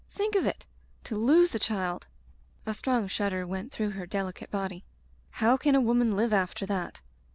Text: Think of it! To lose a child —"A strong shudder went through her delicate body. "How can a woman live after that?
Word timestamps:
Think 0.09 0.33
of 0.35 0.47
it! 0.47 0.65
To 1.03 1.15
lose 1.15 1.53
a 1.53 1.59
child 1.59 2.07
—"A 2.65 2.73
strong 2.73 3.07
shudder 3.07 3.45
went 3.45 3.71
through 3.71 3.91
her 3.91 4.07
delicate 4.07 4.49
body. 4.49 4.83
"How 5.37 5.57
can 5.57 5.75
a 5.75 5.79
woman 5.79 6.15
live 6.15 6.33
after 6.33 6.65
that? 6.65 7.01